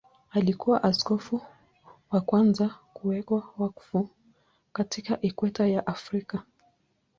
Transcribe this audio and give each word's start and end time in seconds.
Alikuwa 0.31 0.83
askofu 0.83 1.41
wa 2.11 2.21
kwanza 2.21 2.75
kuwekwa 2.93 3.43
wakfu 3.57 4.09
katika 4.73 5.21
Ikweta 5.21 5.67
ya 5.67 5.87
Afrika. 5.87 6.43